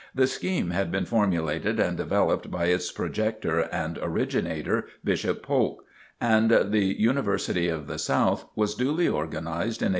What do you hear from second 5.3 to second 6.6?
Polk; and